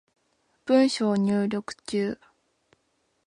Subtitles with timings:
[0.65, 2.17] 文章入力中